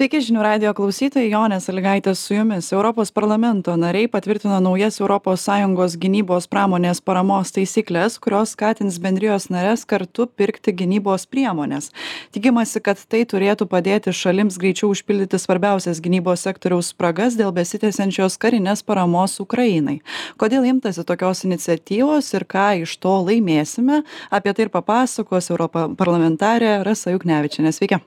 Sveiki 0.00 0.16
žinių 0.24 0.40
radio 0.40 0.70
klausytojai, 0.72 1.26
Jonė 1.28 1.58
Saligaitė 1.60 2.14
su 2.16 2.32
jumis. 2.32 2.70
Europos 2.72 3.10
parlamento 3.12 3.74
nariai 3.76 4.08
patvirtino 4.08 4.56
naujas 4.64 4.96
ES 4.96 5.96
gynybos 6.00 6.46
pramonės 6.48 7.02
paramos 7.04 7.52
taisyklės, 7.52 8.16
kurios 8.16 8.54
skatins 8.56 8.96
bendrijos 8.96 9.50
narės 9.52 9.84
kartu 9.84 10.24
pirkti 10.24 10.72
gynybos 10.72 11.26
priemonės. 11.28 11.90
Tikimasi, 12.32 12.80
kad 12.80 12.96
tai 13.12 13.26
turėtų 13.28 13.66
padėti 13.68 14.08
šalims 14.16 14.56
greičiau 14.56 14.88
užpildyti 14.94 15.36
svarbiausias 15.36 16.00
gynybos 16.00 16.46
sektoriaus 16.48 16.94
spragas 16.94 17.36
dėl 17.36 17.52
besitęsiančios 17.52 18.38
karinės 18.40 18.80
paramos 18.80 19.36
Ukrainai. 19.44 19.98
Kodėl 20.40 20.64
imtasi 20.64 21.04
tokios 21.04 21.44
iniciatyvos 21.44 22.32
ir 22.40 22.48
ką 22.48 22.70
iš 22.86 22.96
to 23.04 23.18
laimėsime, 23.28 24.00
apie 24.32 24.56
tai 24.56 24.64
ir 24.64 24.72
papasakos 24.72 25.52
Europarlamentarė 25.52 26.78
Rasa 26.88 27.12
Juknevičianė. 27.12 27.74
Sveiki. 27.76 28.00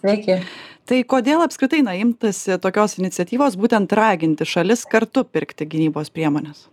Sveiki 0.00 0.40
tai 0.88 1.02
kodėl 1.04 1.44
apskritai 1.44 1.82
na 1.84 1.94
imtasi 2.00 2.56
tokios 2.62 2.96
iniciatyvos 3.00 3.58
būtent 3.60 3.92
raginti 3.92 4.48
šalis 4.48 4.86
kartu 4.88 5.24
pirkti 5.24 5.68
gynybos 5.68 6.10
priemones 6.14 6.66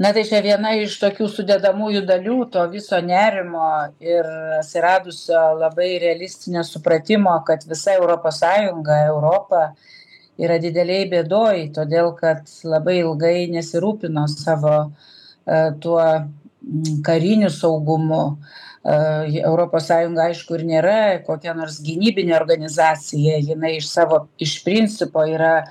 na 0.00 0.14
tai 0.16 0.24
čia 0.24 0.40
viena 0.40 0.72
iš 0.80 0.94
tokių 1.02 1.26
sudedamųjų 1.28 2.00
dalių 2.08 2.38
to 2.54 2.62
viso 2.72 2.98
nerimo 3.04 3.68
ir 4.00 4.28
atsiradusio 4.58 5.42
labai 5.60 5.90
realistinio 6.00 6.64
supratimo 6.64 7.34
kad 7.46 7.66
visa 7.68 7.98
sąjunga 8.38 8.96
europa 9.10 9.62
yra 10.40 10.56
didelėj 10.62 11.04
bėdoj 11.12 11.66
todėl 11.76 12.14
kad 12.16 12.48
labai 12.64 12.96
ilgai 13.02 13.50
nesirūpino 13.52 14.24
savo 14.32 14.76
e, 14.88 15.60
tuo 15.84 16.00
kariniu 17.04 17.50
saugumu 17.52 18.24
Europos 18.84 19.90
Sąjunga 19.90 20.30
aišku 20.30 20.56
ir 20.56 20.64
nėra 20.64 21.00
kokia 21.26 21.52
nors 21.54 21.80
gynybinė 21.84 22.32
organizacija, 22.38 23.36
jinai 23.44 23.76
iš 23.76 23.90
savo, 23.92 24.22
iš 24.40 24.62
principo 24.64 25.26
yra 25.28 25.66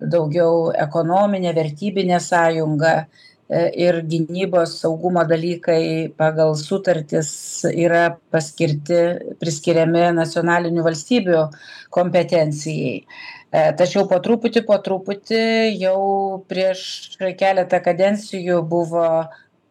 daugiau 0.00 0.68
ekonominė, 0.76 1.54
vertybinė 1.56 2.20
sąjunga 2.20 3.06
ir 3.50 4.02
gynybos 4.06 4.76
saugumo 4.78 5.24
dalykai 5.26 6.12
pagal 6.16 6.54
sutartis 6.54 7.64
yra 7.72 8.16
paskirti, 8.30 9.00
priskiriami 9.40 10.10
nacionalinių 10.14 10.84
valstybių 10.86 11.42
kompetencijai. 11.90 13.02
Tačiau 13.50 14.04
po 14.06 14.20
truputį, 14.22 14.62
po 14.68 14.76
truputį 14.78 15.42
jau 15.80 15.98
prieš 16.46 17.16
keletą 17.40 17.80
kadencijų 17.82 18.60
buvo 18.62 19.06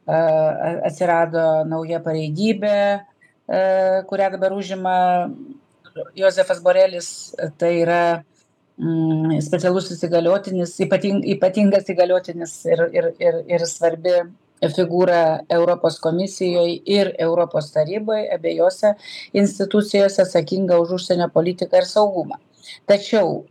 atsirado 0.09 1.45
nauja 1.69 1.99
pareigybė, 2.05 2.79
kurią 4.09 4.31
dabar 4.35 4.55
užima 4.57 4.95
Josefas 6.15 6.61
Borelis, 6.63 7.09
tai 7.57 7.71
yra 7.83 8.01
mm, 8.79 9.39
specialusis 9.45 10.03
įgaliotinis, 10.05 10.75
ypating, 10.85 11.23
ypatingas 11.35 11.89
įgaliotinis 11.91 12.53
ir, 12.69 12.85
ir, 12.93 13.09
ir, 13.19 13.41
ir 13.49 13.65
svarbi 13.69 14.21
figūra 14.75 15.45
Europos 15.49 15.99
komisijoje 16.03 16.81
ir 16.85 17.13
Europos 17.19 17.71
taryboje, 17.75 18.27
abiejose 18.35 18.95
institucijose 19.33 20.25
atsakinga 20.25 20.79
už 20.83 20.97
užsienio 20.99 21.29
politiką 21.33 21.79
ir 21.79 21.87
saugumą. 21.87 22.39
Tačiau 22.89 23.45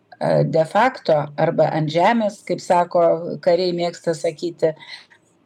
de 0.45 0.65
facto 0.67 1.15
arba 1.39 1.69
ant 1.73 1.91
žemės, 1.91 2.43
kaip 2.47 2.61
sako 2.61 3.03
kariai 3.45 3.73
mėgsta 3.77 4.15
sakyti, 4.19 4.75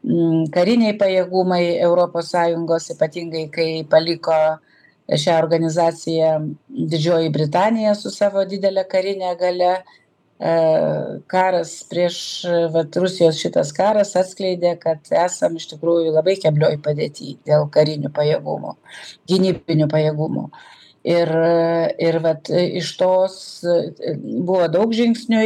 kariniai 0.02 0.96
pajėgumai 0.98 1.62
europos 1.78 2.32
sąjungos 2.34 2.90
ypatingai 2.96 3.46
kai 3.54 3.70
paliko 3.88 4.38
šią 5.08 5.36
organizaciją 5.38 6.30
didžioji 6.68 7.30
britanija 7.30 7.94
su 7.94 8.10
savo 8.10 8.44
didele 8.44 8.84
karine 8.88 9.34
galia 9.38 9.76
e, 9.78 10.52
karas 11.30 11.74
prieš 11.90 12.18
vat 12.74 12.96
rusijos 12.96 13.38
šitas 13.38 13.72
karas 13.76 14.16
atskleidė 14.18 14.74
kad 14.82 15.14
esam 15.24 15.56
iš 15.56 15.68
tikrųjų 15.74 16.14
labai 16.16 16.36
keblioj 16.42 16.78
padėty 16.82 17.36
dėl 17.46 17.68
karinių 17.70 18.10
pajėgumų 18.14 18.76
gynybinių 19.30 19.90
pajėgumų. 19.92 20.48
Ir 21.02 21.30
ir 21.98 22.18
vat 22.22 22.46
iš 22.50 22.92
tos 22.98 23.36
buvo 24.22 24.68
daug 24.70 24.92
žingsnių 24.94 25.40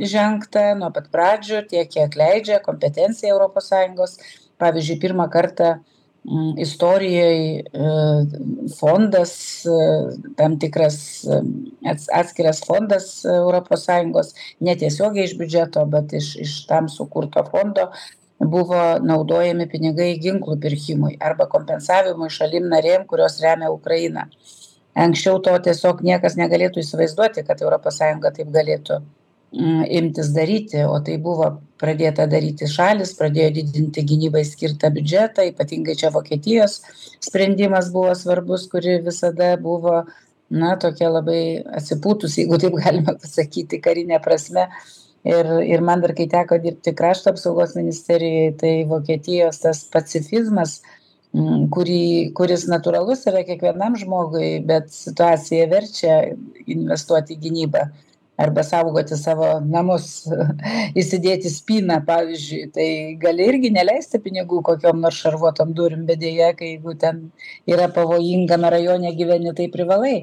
žengta 0.00 0.74
nuo 0.78 0.90
pat 0.94 1.10
pradžių 1.12 1.64
tiek 1.70 1.90
kiek 1.92 2.16
leidžia 2.16 2.60
kompetencija 2.64 3.34
sąjungos. 3.72 4.18
Pavyzdžiui 4.60 5.00
pirmą 5.00 5.28
kartą 5.32 5.78
istorijoj 6.58 7.58
e, 7.58 7.62
fondas 8.78 9.64
e, 9.66 9.70
tam 10.36 10.58
tikras 10.58 11.24
e, 11.24 11.40
atskiras 12.12 12.60
fondas 12.66 13.24
sąjungos 13.88 14.34
netiesiogiai 14.60 15.24
iš 15.24 15.36
biudžeto 15.40 15.84
bet 15.94 16.12
iš 16.12 16.34
iš 16.44 16.66
tam 16.68 16.88
sukurto 16.92 17.44
fondo 17.50 17.88
buvo 18.40 18.82
naudojami 19.04 19.66
pinigai 19.68 20.10
ginklų 20.20 20.58
pirkimui 20.60 21.16
arba 21.20 21.46
kompensavimui 21.48 22.28
šalim 22.32 22.68
narėm 22.72 23.06
kurios 23.08 23.40
remia 23.40 23.70
ukrainą. 23.72 24.28
Anksčiau 24.96 25.40
to 25.44 25.56
tiesiog 25.64 26.00
niekas 26.04 26.36
negalėtų 26.36 26.84
įsivaizduoti 26.84 27.44
kad 27.48 27.60
sąjunga 27.96 28.32
taip 28.36 28.48
galėtų 28.52 29.00
mm, 29.00 29.19
imtis 29.52 30.30
daryti 30.34 30.84
o 30.86 30.98
tai 31.06 31.16
buvo 31.18 31.48
pradėta 31.80 32.26
daryti 32.30 32.68
šalys 32.70 33.16
pradėjo 33.18 33.50
didinti 33.56 34.04
gynybai 34.06 34.44
skirtą 34.46 34.92
biudžetą 34.94 35.48
ypatingai 35.50 35.96
čia 35.98 36.12
vokietijos 36.14 36.80
sprendimas 37.26 37.90
buvo 37.94 38.14
svarbus 38.14 38.68
kuri 38.70 39.00
visada 39.06 39.56
buvo 39.58 40.04
na 40.50 40.76
tokia 40.76 41.10
labai 41.10 41.42
atsipūtusi 41.80 42.44
jeigu 42.44 42.60
taip 42.62 42.78
galima 42.78 43.14
pasakyti 43.18 43.82
karine 43.82 44.18
prasme. 44.22 44.68
Ir 45.20 45.46
ir 45.68 45.82
man 45.84 46.00
dar 46.00 46.14
kai 46.16 46.24
teko 46.32 46.56
dirbti 46.62 46.94
krašto 46.96 47.34
apsaugos 47.34 47.74
ministerijoj 47.76 48.54
tai 48.62 48.72
vokietijos 48.88 49.58
tas 49.60 49.82
pacifizmas 49.92 50.78
Mm, 51.30 51.68
kurį 51.70 52.32
kuris 52.34 52.64
natūralus 52.66 53.20
yra 53.30 53.44
kiekvienam 53.46 53.94
žmogui 54.00 54.48
bet 54.66 54.88
situacija 54.90 55.68
verčia 55.70 56.14
investuoti 56.66 57.36
į 57.36 57.42
gynybą 57.44 57.84
arba 58.40 58.62
saugoti 58.64 59.16
savo 59.20 59.48
namus 59.74 60.06
įsidėti 61.00 61.52
spyną 61.52 62.00
pavyzdžiui. 62.08 62.66
Tai 62.74 62.88
gali 63.24 63.48
irgi 63.52 63.72
neleisti 63.74 64.20
pinigų 64.24 64.62
kokiom 64.68 65.02
nors 65.04 65.20
šarvuotom 65.24 65.74
durim 65.76 66.06
bet 66.08 66.22
deja 66.22 66.52
kai 66.56 66.74
jeigu 66.74 66.96
ten 67.00 67.26
yra 67.68 67.90
pavojingame 67.96 68.72
rajone 68.76 69.12
gyveni 69.18 69.56
tai 69.56 69.68
privalai. 69.72 70.16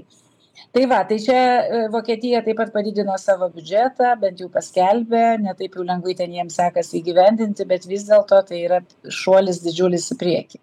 Tai 0.74 0.86
va 0.90 1.04
tai 1.10 1.20
čia 1.22 1.38
e, 1.38 1.84
vokietija 1.94 2.42
taip 2.46 2.58
pat 2.60 2.74
padidino 2.74 3.16
savo 3.22 3.48
biudžetą 3.54 4.16
bent 4.22 4.42
jau 4.42 4.50
paskelbė 4.54 5.26
ne 5.44 5.54
taip 5.60 5.78
jau 5.78 5.86
lengvai 5.86 6.16
ten 6.18 6.34
jiems 6.34 6.58
sekasi 6.60 7.00
įgyvendinti 7.00 7.66
bet 7.70 7.86
vis 7.90 8.08
dėlto 8.10 8.42
tai 8.50 8.64
yra 8.66 8.82
šuolis 9.22 9.62
didžiulis 9.64 10.10
į 10.16 10.18
priekį. 10.24 10.62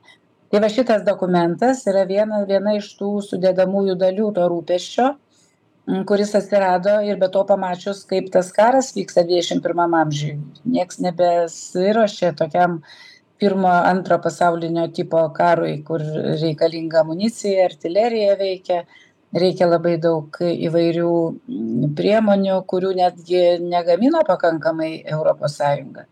Tai 0.50 0.60
va 0.62 0.71
šitas 0.71 1.06
dokumentas 1.06 1.86
yra 1.91 2.04
viena 2.10 2.42
viena 2.50 2.75
iš 2.78 2.91
tų 2.98 3.12
sudedamųjų 3.28 3.94
dalių 4.03 4.32
to 4.36 4.48
rūpesčio 4.50 5.09
kuris 6.09 6.34
atsirado 6.34 7.00
ir 7.05 7.19
be 7.21 7.28
to 7.28 7.45
pamačius 7.49 8.05
kaip 8.09 8.31
tas 8.33 8.50
karas 8.53 8.93
vyksta 8.97 9.25
dvidešim 9.27 9.61
pirmam 9.65 9.95
amžiuj 10.00 10.39
nieks 10.77 11.00
nebesiruošia 11.06 12.33
tokiam 12.41 12.78
pirmo 13.39 13.69
antro 13.69 14.19
pasaulinio 14.27 14.87
tipo 14.99 15.21
karui 15.37 15.83
kur 15.89 16.05
reikalinga 16.43 17.00
amunicija 17.00 17.67
artilerija 17.71 18.37
veikia. 18.41 18.84
Reikia 19.34 19.67
labai 19.67 19.97
daug 19.99 20.37
įvairių 20.39 21.12
priemonių 21.99 22.59
kurių 22.71 22.92
netgi 22.95 23.41
negamino 23.59 24.21
pakankamai 24.28 24.91
europos 25.10 25.57
sąjunga 25.59 26.04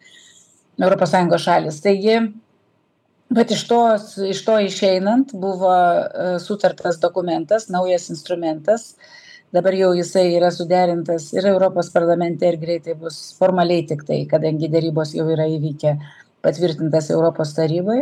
europos 0.83 1.13
sąjungos 1.15 1.45
šalys 1.47 1.79
taigi 1.85 2.17
vat 3.39 3.55
iš 3.55 3.63
tos 3.71 4.17
iš 4.27 4.43
to 4.47 4.57
išeinant 4.67 5.37
buvo 5.45 5.71
e, 5.73 6.27
sutartas 6.43 6.99
dokumentas 7.05 7.69
naujas 7.71 8.09
instrumentas 8.11 8.97
dabar 9.53 9.75
jau 9.77 9.93
jisai 9.93 10.33
yra 10.39 10.51
suderintas 10.51 11.29
ir 11.37 11.47
europos 11.51 11.91
parlamente 11.93 12.49
ir 12.49 12.57
greitai 12.57 12.95
bus 12.97 13.19
formaliai 13.39 13.85
tiktai 13.91 14.25
kadangi 14.31 14.71
derybos 14.73 15.13
jau 15.19 15.27
yra 15.35 15.45
įvykę 15.59 15.93
patvirtintas 16.47 17.11
europos 17.13 17.53
taryboj 17.59 18.01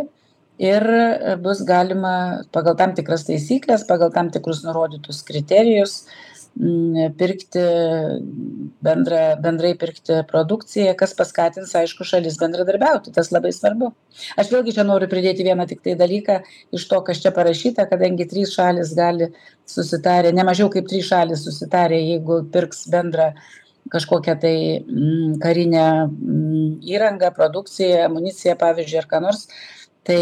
ir 0.71 0.87
e, 0.95 1.35
bus 1.43 1.65
galima 1.67 2.15
pagal 2.55 2.77
tam 2.79 2.95
tikras 2.95 3.27
taisykles 3.27 3.83
pagal 3.89 4.13
tam 4.15 4.31
tikrus 4.31 4.63
nurodytus 4.67 5.25
kriterijus 5.27 6.05
pirkti 7.21 7.63
bendrą 8.85 9.21
bendrai 9.43 9.75
pirkti 9.79 10.19
produkciją 10.29 10.95
kas 10.99 11.15
paskatins 11.17 11.73
aišku 11.79 12.05
šalis 12.05 12.37
bendradarbiauti. 12.41 13.13
Tas 13.15 13.31
labai 13.33 13.53
svarbu. 13.55 13.93
Aš 14.41 14.51
vėlgi 14.53 14.75
čia 14.77 14.85
noriu 14.85 15.09
pridėti 15.09 15.47
vieną 15.47 15.67
tiktai 15.71 15.95
dalyką 16.01 16.41
iš 16.77 16.89
to 16.91 17.01
kas 17.07 17.23
čia 17.23 17.33
parašyta 17.37 17.87
kadangi 17.91 18.29
trys 18.29 18.53
šalys 18.57 18.93
gali 18.99 19.31
susitarę 19.71 20.35
ne 20.37 20.45
mažiau 20.45 20.69
kaip 20.73 20.91
trys 20.91 21.09
šalys 21.09 21.47
susitarę 21.47 22.01
jeigu 22.03 22.43
pirks 22.53 22.89
bendrą 22.91 23.33
kažkokią 23.91 24.37
tai 24.41 24.57
mm, 24.81 25.39
karinę 25.43 25.85
mm, 26.07 26.81
įrangą, 26.87 27.33
produkciją, 27.35 28.05
amuniciją, 28.07 28.57
pavyzdžiui, 28.61 28.99
ar 29.03 29.09
ką 29.11 29.21
nors, 29.25 29.47
tai 30.09 30.21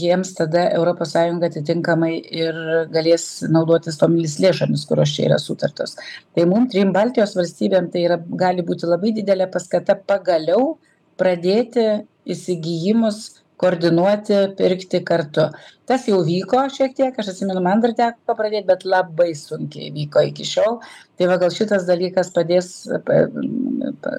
jiems 0.00 0.32
tada 0.36 0.68
ES 0.72 1.14
atitinkamai 1.48 2.12
ir 2.42 2.58
galės 2.92 3.44
naudotis 3.48 3.98
tomis 4.00 4.38
lėšomis, 4.40 4.86
kurios 4.88 5.12
čia 5.14 5.26
yra 5.28 5.38
sutartos. 5.38 5.96
Tai 6.34 6.46
mums 6.48 6.72
trim 6.72 6.92
Baltijos 6.92 7.36
valstybėm 7.36 7.90
tai 7.92 8.06
yra, 8.06 8.18
gali 8.18 8.62
būti 8.62 8.88
labai 8.88 9.12
didelė 9.12 9.50
paskata 9.52 9.98
pagaliau 10.08 10.78
pradėti 11.20 12.06
įsigijimus 12.24 13.42
koordinuoti 13.58 14.54
pirkti 14.58 15.02
kartu 15.04 15.48
tas 15.88 16.06
jau 16.10 16.20
vyko 16.26 16.64
šiek 16.74 16.94
tiek 16.98 17.18
aš 17.20 17.32
atsimenu 17.32 17.62
man 17.64 17.82
dar 17.84 17.94
teko 17.96 18.36
pradėt 18.38 18.68
bet 18.68 18.84
labai 18.84 19.30
sunkiai 19.38 19.90
vyko 19.94 20.24
iki 20.30 20.46
šiol. 20.46 20.80
Tai 21.18 21.28
va 21.32 21.38
gal 21.42 21.50
šitas 21.54 21.86
dalykas 21.88 22.30
padės 22.34 22.72
pa 23.06 23.22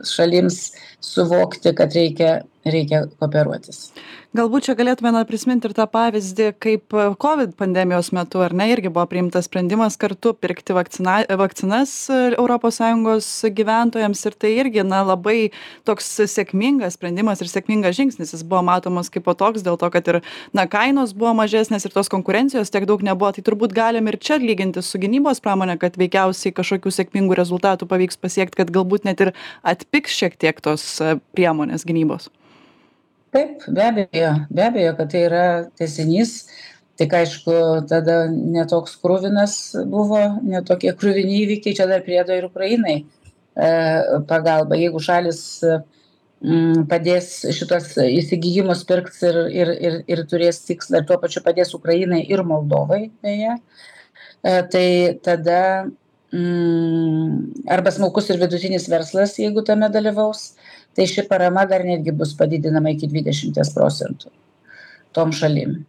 šalims 0.08 0.62
suvokti 1.00 1.76
kad 1.78 1.96
reikia 1.96 2.40
reikia 2.68 3.06
kooperuotis. 3.20 3.90
Galbūt 4.36 4.68
čia 4.68 4.76
galėtume 4.78 5.10
na 5.16 5.24
prisimint 5.26 5.64
ir 5.66 5.74
tą 5.74 5.86
pavyzdį 5.90 6.50
kaip 6.62 6.94
covid 7.24 7.56
pandemijos 7.58 8.12
metu 8.14 8.44
ar 8.46 8.54
ne 8.54 8.68
irgi 8.70 8.92
buvo 8.92 9.08
priimtas 9.10 9.48
sprendimas 9.48 9.98
kartu 9.98 10.36
pirkti 10.38 10.76
vakcina 10.76 11.22
vakcinas 11.40 11.94
europos 12.12 12.78
sąjungos 12.82 13.30
gyventojams. 13.58 14.26
Ir 14.30 14.38
tai 14.38 14.52
irgi 14.60 14.84
na 14.86 15.02
labai 15.08 15.50
toks 15.88 16.12
sėkmingas 16.30 17.00
sprendimas 17.00 17.42
ir 17.42 17.50
sėkmingas 17.50 17.98
žingsnis. 17.98 18.36
Jis 18.36 18.44
buvo 18.46 18.62
matomas 18.68 19.10
kaipo 19.10 19.34
toks 19.40 19.66
dėl 19.66 19.80
to 19.82 19.90
kad 19.90 20.12
ir 20.12 20.22
na 20.54 20.68
kainos 20.70 21.16
buvo 21.16 21.34
mažesnės 21.40 21.59
ir 21.68 21.92
tos 21.92 22.08
konkurencijos 22.08 22.72
tiek 22.72 22.86
daug 22.88 23.04
nebuvo 23.04 23.34
tai 23.36 23.44
turbūt 23.44 23.76
galim 23.76 24.08
ir 24.08 24.16
čia 24.18 24.40
lyginti 24.40 24.80
su 24.86 25.02
gynybos 25.02 25.44
pramone 25.44 25.76
kad 25.82 26.00
veikiausiai 26.00 26.56
kažkokių 26.56 26.94
sėkmingų 26.96 27.36
rezultatų 27.36 27.88
pavyks 27.92 28.18
pasiekt 28.18 28.56
kad 28.56 28.72
galbūt 28.72 29.04
net 29.04 29.20
ir 29.20 29.34
atpigs 29.68 30.16
šiek 30.16 30.40
tiek 30.40 30.64
tos 30.64 30.86
priemonės 31.36 31.84
gynybos. 31.84 32.32
Taip 33.36 33.68
be 33.68 33.84
abejo 33.92 34.32
be 34.50 34.66
abejo 34.70 34.96
kad 34.98 35.12
tai 35.12 35.28
yra 35.28 35.46
tęsinys. 35.76 36.48
Tik 37.00 37.14
aišku 37.16 37.54
tada 37.88 38.26
ne 38.32 38.64
toks 38.68 38.96
kruvinas 39.04 39.76
buvo 39.88 40.24
ne 40.44 40.64
tokie 40.68 40.96
kruvini 40.96 41.44
įvykiai 41.44 41.76
čia 41.76 41.88
dar 41.88 42.02
priedo 42.08 42.36
ir 42.36 42.48
ukrainai 42.48 42.98
e, 43.00 43.70
pagalba. 44.28 44.80
Jeigu 44.80 45.00
šalys 45.04 45.44
padės 46.40 47.32
šituos 47.52 47.98
įsigijimus 48.00 48.86
pirks 48.88 49.24
ir 49.28 49.40
ir 49.52 49.72
ir 49.76 49.96
ir 50.08 50.22
turės 50.32 50.62
tikslą 50.64 51.02
ir 51.02 51.08
tuo 51.10 51.18
pačiu 51.20 51.44
padės 51.44 51.74
ukrainai 51.76 52.22
ir 52.32 52.44
moldovai 52.48 53.10
beje. 53.24 53.58
E, 54.40 54.62
tai 54.72 55.20
tada 55.24 55.90
mm, 56.32 57.68
arba 57.68 57.92
smulkus 57.92 58.30
ir 58.30 58.40
vidutinis 58.40 58.88
verslas 58.88 59.36
jeigu 59.36 59.66
tame 59.68 59.90
dalyvaus 59.92 60.54
tai 60.96 61.06
ši 61.12 61.28
parama 61.28 61.66
dar 61.68 61.84
netgi 61.84 62.16
bus 62.16 62.32
padidinama 62.40 62.96
iki 62.96 63.12
dvidešimties 63.12 63.74
procentų 63.76 64.32
tom 65.12 65.36
šalim 65.36 65.82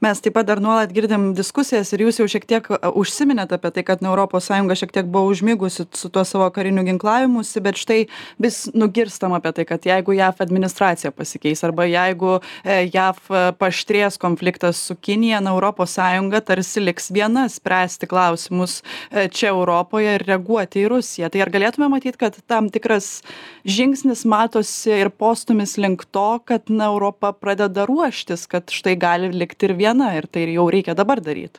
mes 0.00 0.20
taip 0.24 0.34
pat 0.34 0.46
dar 0.48 0.60
nuolat 0.64 0.92
girdim 0.96 1.30
diskusijas 1.36 1.92
ir 1.92 2.06
jūs 2.06 2.20
jau 2.22 2.26
šiek 2.32 2.46
tiek 2.48 2.68
užsiminėt 2.96 3.52
apie 3.52 3.70
tai 3.76 3.82
kad 3.84 4.00
na 4.00 4.08
europos 4.08 4.46
sąjunga 4.48 4.76
šiek 4.78 4.94
tiek 4.96 5.08
buvo 5.12 5.28
užmigusi 5.28 5.84
su 5.84 6.08
tuo 6.08 6.24
savo 6.24 6.46
kariniu 6.54 6.86
ginklavimusi 6.86 7.60
bet 7.60 7.76
štai 7.80 7.98
vis 8.40 8.62
nugirstam 8.72 9.36
apie 9.36 9.52
tai 9.58 9.66
kad 9.68 9.84
jeigu 9.84 10.16
jav 10.16 10.40
administracija 10.40 11.12
pasikeis 11.12 11.60
arba 11.68 11.84
jeigu 11.84 12.38
e, 12.64 12.88
jav 12.94 13.20
paaštrės 13.60 14.16
konfliktas 14.22 14.80
su 14.88 14.96
kinija 14.96 15.42
na 15.44 15.52
europos 15.52 15.98
sąjunga 15.98 16.40
tarsi 16.48 16.80
liks 16.80 17.10
viena 17.12 17.44
spręsti 17.52 18.08
klausimus 18.08 18.80
e, 18.80 19.28
čia 19.28 19.52
europoje 19.52 20.16
ir 20.16 20.24
reaguoti 20.24 20.86
į 20.86 20.88
rusiją. 20.94 21.28
Tai 21.28 21.44
ar 21.44 21.52
galėtume 21.52 21.90
matyt 21.92 22.16
kad 22.16 22.40
tam 22.48 22.72
tikras 22.72 23.20
žingsnis 23.68 24.24
matosi 24.24 24.96
ir 24.96 25.12
postūmis 25.12 25.76
link 25.76 26.08
to 26.08 26.40
kad 26.48 26.72
na 26.72 26.88
europa 26.88 27.34
pradeda 27.36 27.84
ruoštis 27.90 28.48
kad 28.48 28.72
štai 28.72 28.96
gali 28.96 29.28
likti 29.36 29.68
ir 29.68 29.76
viena 29.76 29.89
viena 29.90 30.14
ir 30.16 30.30
tai 30.30 30.46
jau 30.54 30.70
reikia 30.70 30.94
dabar 30.94 31.20
daryt. 31.20 31.58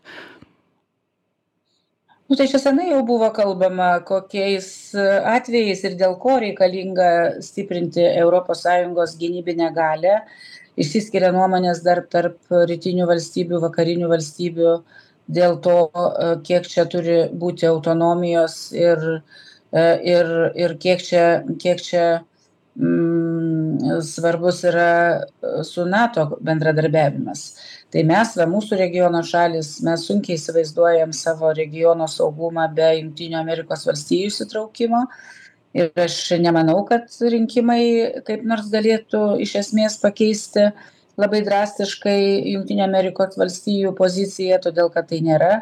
Nu, 2.31 2.37
tai 2.39 2.47
čia 2.47 2.59
senai 2.63 2.87
jau 2.87 3.01
buvo 3.03 3.27
kalbama, 3.35 3.99
kokiais 4.07 4.95
atvejais 4.95 5.81
ir 5.83 5.97
dėl 5.99 6.13
ko 6.15 6.37
reikalinga 6.39 7.41
stiprinti 7.43 8.05
ES 8.07 9.15
gynybinę 9.19 9.67
galę. 9.75 10.21
Išsiskiria 10.79 11.33
nuomonės 11.35 11.83
dar 11.83 11.99
tarp 12.07 12.39
rytinių 12.47 13.09
valstybių, 13.09 13.59
vakarinių 13.65 14.07
valstybių 14.13 14.77
dėl 15.27 15.57
to, 15.65 15.75
kiek 16.47 16.71
čia 16.71 16.85
turi 16.87 17.17
būti 17.35 17.67
autonomijos 17.67 18.71
ir, 18.79 19.03
ir, 20.15 20.31
ir 20.55 20.77
kiek 20.79 21.03
čia, 21.03 21.25
kiek 21.59 21.83
čia 21.83 22.05
mm, 22.79 23.50
svarbus 24.05 24.63
yra 24.67 25.23
su 25.63 25.85
NATO 25.85 26.37
bendradarbiavimas. 26.41 27.43
Tai 27.91 28.03
mes 28.07 28.35
va 28.39 28.47
mūsų 28.49 28.79
regiono 28.79 29.21
šalys 29.25 29.73
mes 29.85 30.05
sunkiai 30.07 30.37
įsivaizduojam 30.39 31.11
savo 31.15 31.51
regiono 31.57 32.07
saugumą 32.11 32.67
be 32.75 32.87
jungtinių 32.99 33.39
amerikos 33.41 33.85
valstijų 33.89 34.31
įsitraukimo. 34.31 35.03
Ir 35.75 35.91
aš 36.03 36.17
nemanau 36.43 36.81
kad 36.87 37.07
rinkimai 37.21 38.21
kaip 38.27 38.43
nors 38.47 38.67
galėtų 38.71 39.37
iš 39.43 39.55
esmės 39.61 39.95
pakeisti 40.01 40.69
labai 41.19 41.41
drastiškai 41.47 42.19
jungtinių 42.53 42.83
amerikos 42.87 43.37
valstijų 43.39 43.93
poziciją 43.95 44.59
todėl 44.63 44.91
kad 44.91 45.07
tai 45.11 45.21
nėra 45.23 45.61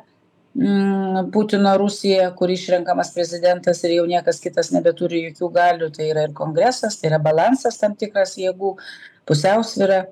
Putino 1.31 1.71
Rusija, 1.79 2.31
kur 2.35 2.51
išrenkamas 2.51 3.13
prezidentas 3.15 3.79
ir 3.85 3.93
jau 3.95 4.05
niekas 4.09 4.41
kitas 4.43 4.73
nebeturi 4.75 5.21
jokių 5.29 5.49
galių, 5.55 5.87
tai 5.95 6.09
yra 6.11 6.25
ir 6.27 6.33
kongresas, 6.35 6.97
tai 6.99 7.13
yra 7.13 7.19
balansas 7.23 7.79
tam 7.79 7.95
tikras 7.95 8.35
jėgų, 8.39 8.73
pusiausvyra. 9.29 10.07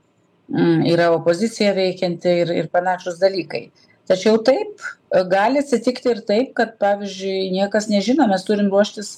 Mm, 0.48 0.86
yra 0.88 1.10
opozicija 1.12 1.74
veikianti 1.76 2.32
ir, 2.46 2.54
ir 2.56 2.70
panašus 2.72 3.18
dalykai. 3.20 3.66
Tačiau 4.08 4.38
taip, 4.40 4.80
gali 5.28 5.60
atsitikti 5.60 6.14
ir 6.14 6.22
taip, 6.24 6.54
kad, 6.56 6.78
pavyzdžiui, 6.80 7.50
niekas 7.52 7.90
nežino, 7.92 8.24
mes 8.32 8.46
turim 8.48 8.70
ruoštis 8.72 9.10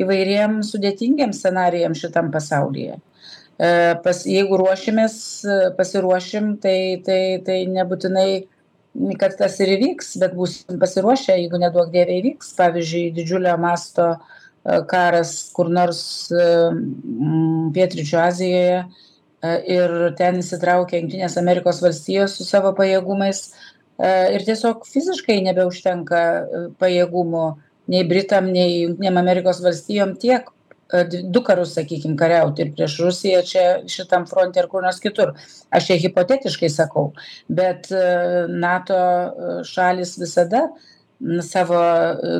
įvairiem 0.00 0.62
sudėtingiam 0.64 1.34
scenarijam 1.36 1.92
šitam 1.98 2.30
pasaulyje. 2.32 2.96
E, 2.96 3.68
pas, 4.04 4.22
jeigu 4.24 4.56
ruošimės, 4.62 5.18
pasiruošim, 5.76 6.54
tai, 6.64 6.78
tai, 7.04 7.20
tai 7.44 7.58
nebūtinai, 7.74 8.30
kad 9.20 9.36
tas 9.38 9.58
ir 9.62 9.74
įvyks, 9.76 10.16
bet 10.22 10.34
būsim 10.38 10.78
pasiruošę, 10.80 11.36
jeigu 11.38 11.60
neduok 11.62 11.92
dievė 11.94 12.20
įvyks, 12.22 12.54
pavyzdžiui, 12.58 13.10
didžiulio 13.16 13.54
masto 13.60 14.08
e, 14.14 14.18
karas 14.90 15.34
kur 15.54 15.70
nors 15.72 16.00
e, 16.32 16.48
Pietričio 17.74 18.20
Azijoje, 18.24 18.82
E, 19.38 19.50
ir 19.70 19.92
ten 20.18 20.40
įsitraukia 20.40 20.98
Junktinės 20.98 21.36
Amerikos 21.38 21.78
valstijos 21.84 22.34
su 22.38 22.46
savo 22.46 22.72
pajėgumais 22.74 23.44
ir 23.98 24.44
tiesiog 24.46 24.84
fiziškai 24.86 25.40
nebeužtenka 25.42 26.20
pajėgumų 26.78 27.44
nei 27.90 28.04
Britam, 28.06 28.50
nei 28.54 28.84
Junktinėm 28.84 29.18
Amerikos 29.18 29.58
valstijom 29.62 30.16
tiek 30.22 30.50
du 31.32 31.42
karus, 31.44 31.74
sakykime, 31.76 32.16
kariauti 32.16 32.64
ir 32.64 32.72
prieš 32.76 32.98
Rusiją 33.04 33.42
čia 33.44 33.64
šitam 33.90 34.26
fronte 34.26 34.60
ir 34.60 34.68
kur 34.72 34.82
nors 34.82 35.00
kitur. 35.04 35.34
Aš 35.70 35.90
čia 35.90 35.98
hipotetiškai 36.04 36.70
sakau, 36.72 37.10
bet 37.48 37.90
NATO 38.48 39.00
šalis 39.68 40.16
visada 40.18 40.68
savo 41.42 41.78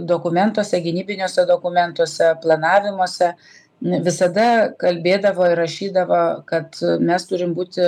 dokumentuose, 0.06 0.80
gynybiniuose 0.80 1.44
dokumentuose, 1.48 2.34
planavimuose 2.42 3.32
visada 3.80 4.74
kalbėdavo 4.78 5.46
ir 5.52 5.58
rašydavo, 5.58 6.22
kad 6.46 6.78
mes 7.00 7.26
turim 7.30 7.54
būti 7.54 7.82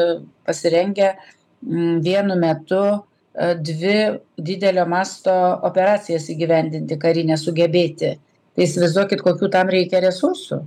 pasirengę 0.47 1.14
vienu 1.62 2.37
metu 2.38 2.83
e, 2.90 3.55
dvi 3.55 3.97
didelio 4.38 4.87
masto 4.87 5.33
operacijas 5.67 6.29
įgyvendinti 6.31 6.99
karinę 6.99 7.37
sugebėti. 7.37 8.17
Tai 8.57 8.66
įsivaizduokit, 8.66 9.23
kokiu 9.25 9.49
tam 9.52 9.71
reikia 9.73 10.02
resursų. 10.04 10.61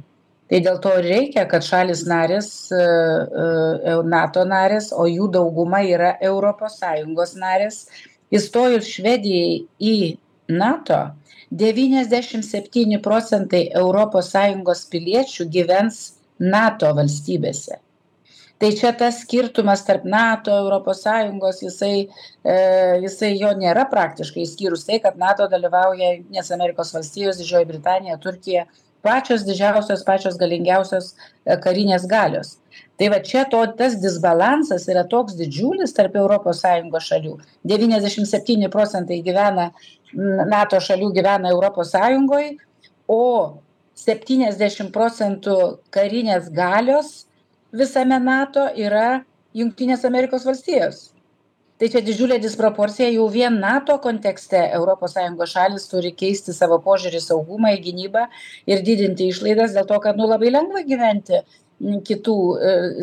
Tai 0.51 0.59
dėl 0.63 0.79
to 0.83 0.91
reikia, 1.03 1.45
kad 1.49 1.65
šalis 1.65 2.03
narės, 2.07 2.49
e, 2.71 2.79
e, 2.79 3.95
NATO 4.13 4.43
narės, 4.47 4.91
o 4.91 5.07
jų 5.09 5.29
dauguma 5.33 5.81
yra 5.87 6.13
ES 6.21 7.35
narės, 7.43 7.79
įstojus 8.33 8.89
Švedijai 8.95 9.63
į 9.79 9.95
NATO, 10.51 10.99
devyniasdešim 11.51 12.43
septyni 12.43 12.99
procentai 13.01 13.69
europos 13.83 14.33
sąjungos 14.35 14.85
piliečių 14.91 15.47
gyvens 15.53 16.03
nato 16.39 16.91
valstybėse 16.97 17.82
tai 18.61 18.71
čia 18.77 18.93
tas 18.95 19.21
skirtumas 19.23 19.83
tarp 19.87 20.05
nato 20.05 20.53
sąjungos 21.03 21.61
jisai 21.65 22.07
e, 22.43 22.55
jisai 23.03 23.33
jo 23.39 23.51
nėra 23.59 23.87
praktiškai 23.91 24.45
išskyrus 24.45 24.85
tai 24.87 24.99
kad 25.03 25.17
nato 25.19 25.47
dalyvauja 25.51 26.13
jungtinės 26.13 26.51
amerikos 26.55 26.93
valstijos 26.95 27.41
didžioji 27.41 27.69
britanija 27.73 28.17
turkija 28.23 28.65
pačios 29.03 29.43
didžiausios 29.43 30.05
pačios 30.07 30.37
galingiausios 30.39 31.11
e, 31.11 31.57
karinės 31.65 32.07
galios. 32.07 32.57
Tai 32.97 33.09
va 33.11 33.19
čia 33.25 33.43
to 33.51 33.59
tas 33.77 33.97
disbalansas 33.99 34.87
yra 34.87 35.03
toks 35.09 35.35
didžiulis 35.35 35.93
tarp 35.97 36.15
sąjungos 36.15 37.09
šalių. 37.09 37.35
Devyniasdešim 37.67 38.25
septyni 38.29 38.69
procentai 38.71 39.19
gyvena 39.25 39.71
nato 40.13 40.79
šalių 40.79 41.11
gyvena 41.17 41.51
sąjungoj 41.91 42.57
o 43.07 43.59
70 43.97 44.91
procentų 44.93 45.57
karinės 45.93 46.49
galios 46.49 47.25
visame 47.73 48.19
NATO 48.21 48.67
yra 48.77 49.23
Junktinės 49.53 50.05
Amerikos 50.07 50.45
valstijos. 50.47 51.09
Tai 51.81 51.89
čia 51.89 51.99
didžiulė 52.05 52.37
disproporcija, 52.39 53.09
jau 53.11 53.25
vien 53.33 53.57
NATO 53.59 53.97
kontekste 54.01 54.59
ES 54.77 55.49
šalis 55.51 55.89
turi 55.91 56.13
keisti 56.15 56.53
savo 56.53 56.77
požiūrį 56.85 57.19
saugumą, 57.19 57.73
į 57.75 57.81
gynybą 57.87 58.27
ir 58.69 58.85
didinti 58.85 59.27
išlaidas 59.27 59.73
dėl 59.75 59.89
to, 59.89 59.97
kad 59.99 60.17
nu 60.17 60.29
labai 60.29 60.53
lengva 60.53 60.85
gyventi 60.87 61.41
kitų, 62.07 62.35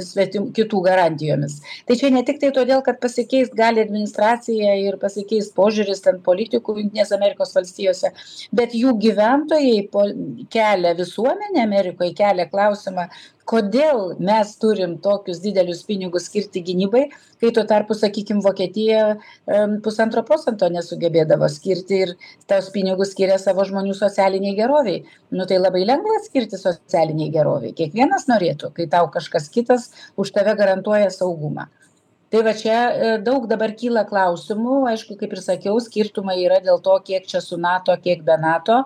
svetim, 0.05 0.47
kitų 0.57 0.81
garantijomis. 0.87 1.59
Tai 1.87 1.97
čia 2.01 2.11
ne 2.15 2.23
tik 2.25 2.41
tai 2.41 2.53
todėl, 2.57 2.81
kad 2.87 3.01
pasikeis 3.03 3.51
gali 3.57 3.83
administracija 3.83 4.77
ir 4.81 4.97
pasikeis 5.03 5.51
požiūris 5.57 6.01
ten 6.07 6.21
politikų 6.25 6.79
Junktinės 6.79 7.13
Amerikos 7.17 7.53
valstijose, 7.57 8.13
bet 8.57 8.77
jų 8.79 8.95
gyventojai 9.03 9.83
kelia 10.55 10.95
visuomenė 10.99 11.67
Amerikoje, 11.67 12.15
kelia 12.23 12.49
klausimą, 12.51 13.11
kodėl 13.51 14.15
mes 14.23 14.53
turim 14.63 14.97
tokius 15.03 15.41
didelius 15.43 15.83
pinigus 15.89 16.29
skirti 16.31 16.63
gynybai, 16.67 17.09
kai 17.43 17.51
tuo 17.57 17.65
tarpu, 17.67 17.97
sakykime, 17.99 18.45
Vokietija 18.45 19.17
pusantro 19.85 20.23
procento 20.29 20.69
nesugebėdavo 20.71 21.49
skirti 21.51 22.01
ir 22.07 22.15
tos 22.51 22.71
pinigus 22.75 23.15
skiria 23.15 23.41
savo 23.43 23.67
žmonių 23.67 23.97
socialiniai 23.99 24.57
geroviai. 24.59 25.03
Nu 25.35 25.49
tai 25.51 25.59
labai 25.59 25.83
lengva 25.89 26.21
skirti 26.27 26.61
socialiniai 26.61 27.33
geroviai. 27.35 27.75
Kiekvienas 27.77 28.29
norėtų, 28.31 28.73
kai 28.77 28.87
tau 28.93 29.11
kažkas 29.11 29.51
kitas 29.51 29.91
už 30.21 30.35
tave 30.37 30.55
garantuoja 30.59 31.11
saugumą. 31.15 31.67
Tai 32.31 32.45
va 32.47 32.53
čia 32.55 32.75
daug 33.27 33.49
dabar 33.51 33.73
kyla 33.75 34.05
klausimų, 34.07 34.75
aišku, 34.93 35.17
kaip 35.19 35.33
ir 35.35 35.41
sakiau, 35.43 35.81
skirtumai 35.83 36.37
yra 36.45 36.61
dėl 36.63 36.79
to, 36.85 36.93
kiek 37.03 37.25
čia 37.27 37.41
su 37.43 37.57
NATO, 37.59 37.97
kiek 38.05 38.21
be 38.23 38.37
NATO, 38.39 38.85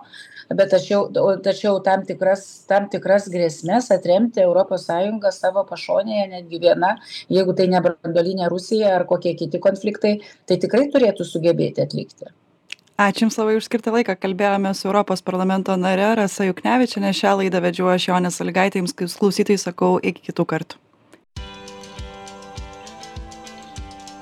bet 0.49 0.71
tačiau, 0.73 1.03
tačiau 1.45 1.77
tam, 1.85 2.01
tikras, 2.07 2.41
tam 2.65 2.87
tikras 2.89 3.27
grėsmės 3.29 3.91
atremti 3.93 4.41
ES 4.41 5.37
savo 5.37 5.61
pašonėje, 5.69 6.23
netgi 6.31 6.61
viena, 6.63 6.95
jeigu 7.29 7.53
tai 7.53 7.67
ne 7.69 7.83
brandolinė 7.85 8.49
Rusija 8.49 8.95
ar 8.95 9.05
kokie 9.05 9.35
kiti 9.37 9.61
konfliktai, 9.61 10.15
tai 10.49 10.57
tikrai 10.57 10.87
turėtų 10.89 11.27
sugebėti 11.29 11.85
atlikti. 11.85 12.33
Ačiū 12.97 13.25
Jums 13.27 13.37
labai 13.37 13.57
už 13.59 13.67
skirtą 13.67 13.91
laiką. 13.91 14.15
Kalbėjome 14.15 14.71
su 14.73 14.87
Europos 14.87 15.21
parlamento 15.21 15.75
nare 15.75 16.13
Rasa 16.15 16.47
Juknevičinė. 16.47 17.11
Šią 17.11 17.35
laidą 17.41 17.59
vedžiu 17.61 17.91
aš 17.91 18.07
Jonė 18.07 18.31
Saligaitė. 18.31 18.79
Jums 18.79 18.95
klausytai 19.19 19.59
sakau 19.59 19.97
iki 19.99 20.31
kitų 20.31 20.47
kartų. 20.47 20.84